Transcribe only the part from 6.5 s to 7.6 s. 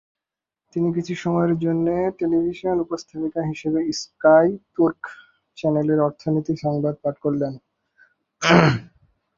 সংবাদ পাঠ করতেন।